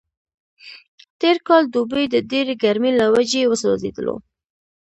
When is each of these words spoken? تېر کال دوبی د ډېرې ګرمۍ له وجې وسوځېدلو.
تېر 1.19 1.37
کال 1.47 1.63
دوبی 1.73 2.05
د 2.11 2.15
ډېرې 2.31 2.53
ګرمۍ 2.63 2.91
له 2.99 3.05
وجې 3.13 3.43
وسوځېدلو. 3.51 4.15